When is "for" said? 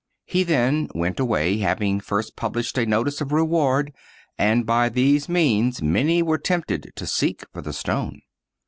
7.53-7.61